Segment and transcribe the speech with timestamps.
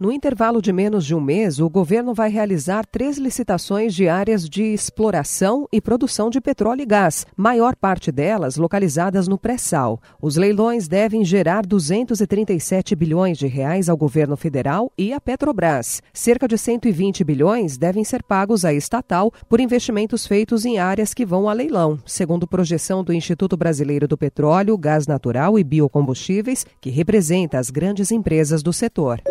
[0.00, 4.48] No intervalo de menos de um mês, o governo vai realizar três licitações de áreas
[4.48, 10.00] de exploração e produção de petróleo e gás, maior parte delas localizadas no pré-sal.
[10.20, 16.02] Os leilões devem gerar 237 bilhões de reais ao governo federal e à Petrobras.
[16.12, 21.24] Cerca de 120 bilhões devem ser pagos à estatal por investimentos feitos em áreas que
[21.24, 26.90] vão a leilão, segundo projeção do Instituto Brasileiro do Petróleo, Gás Natural e Biocombustíveis, que
[26.90, 29.22] representa as grandes empresas do setor.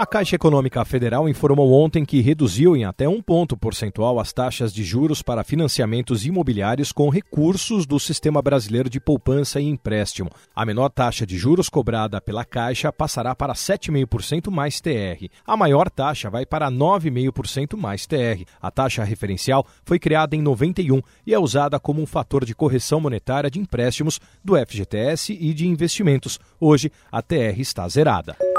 [0.00, 4.72] A Caixa Econômica Federal informou ontem que reduziu em até um ponto percentual as taxas
[4.72, 10.30] de juros para financiamentos imobiliários com recursos do Sistema Brasileiro de Poupança e Empréstimo.
[10.56, 15.28] A menor taxa de juros cobrada pela Caixa passará para 7,5% mais TR.
[15.46, 18.46] A maior taxa vai para 9,5% mais TR.
[18.58, 23.02] A taxa referencial foi criada em 91 e é usada como um fator de correção
[23.02, 26.40] monetária de empréstimos do FGTS e de investimentos.
[26.58, 28.49] Hoje, a TR está zerada.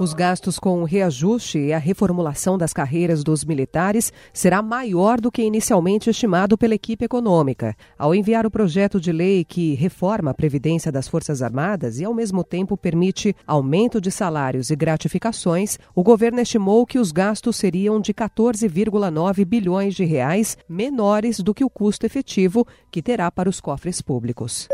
[0.00, 5.30] Os gastos com o reajuste e a reformulação das carreiras dos militares será maior do
[5.30, 7.76] que inicialmente estimado pela equipe econômica.
[7.98, 12.14] Ao enviar o projeto de lei que reforma a Previdência das Forças Armadas e, ao
[12.14, 18.00] mesmo tempo, permite aumento de salários e gratificações, o governo estimou que os gastos seriam
[18.00, 23.60] de 14,9 bilhões de reais menores do que o custo efetivo que terá para os
[23.60, 24.66] cofres públicos.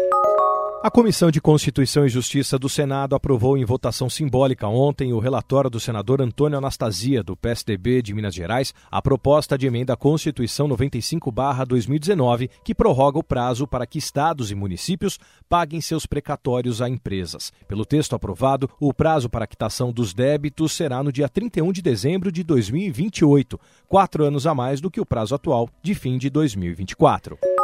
[0.86, 5.68] A Comissão de Constituição e Justiça do Senado aprovou em votação simbólica ontem o relatório
[5.68, 10.68] do senador Antônio Anastasia, do PSDB de Minas Gerais, a proposta de emenda à Constituição
[10.68, 17.52] 95-2019, que prorroga o prazo para que estados e municípios paguem seus precatórios a empresas.
[17.66, 21.82] Pelo texto aprovado, o prazo para a quitação dos débitos será no dia 31 de
[21.82, 26.30] dezembro de 2028, quatro anos a mais do que o prazo atual de fim de
[26.30, 27.55] 2024.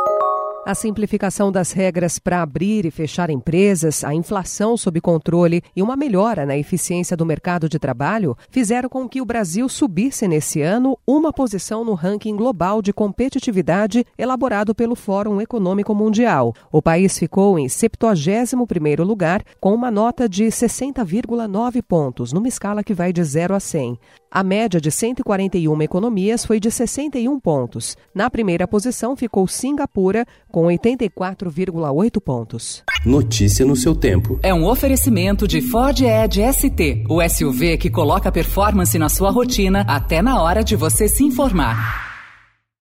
[0.65, 5.97] A simplificação das regras para abrir e fechar empresas, a inflação sob controle e uma
[5.97, 10.97] melhora na eficiência do mercado de trabalho fizeram com que o Brasil subisse nesse ano
[11.05, 16.55] uma posição no ranking global de competitividade elaborado pelo Fórum Econômico Mundial.
[16.71, 22.95] O país ficou em 71º lugar com uma nota de 60,9 pontos, numa escala que
[22.95, 23.99] vai de 0 a 100.
[24.35, 27.99] A média de 141 economias foi de 61 pontos.
[28.15, 32.83] Na primeira posição ficou Singapura, com 84,8 pontos.
[33.05, 34.41] Notícia no seu tempo.
[34.43, 39.85] É um oferecimento de Ford Edge ST, o SUV que coloca performance na sua rotina
[39.87, 42.12] até na hora de você se informar.